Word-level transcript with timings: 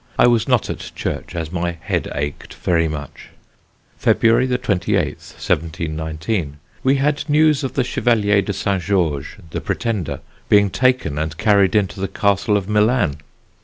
I 0.17 0.25
was 0.25 0.47
not 0.47 0.67
at 0.67 0.91
church, 0.95 1.35
as 1.35 1.51
my 1.51 1.73
head 1.79 2.11
ached 2.15 2.55
very 2.55 2.87
much. 2.87 3.29
"February 3.99 4.47
28th, 4.47 5.35
1719. 5.39 6.57
We 6.83 6.95
had 6.95 7.29
news 7.29 7.63
of 7.63 7.73
the 7.73 7.83
Chevalier 7.83 8.41
de 8.41 8.51
St. 8.51 8.81
George, 8.81 9.37
the 9.51 9.61
Pretender, 9.61 10.21
being 10.49 10.71
taken 10.71 11.19
and 11.19 11.37
carried 11.37 11.75
into 11.75 11.99
the 11.99 12.07
Castle 12.07 12.57
of 12.57 12.67
Milan. 12.67 13.17